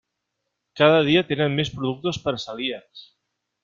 [0.81, 3.09] Cada dia tenen més productes per a celíacs.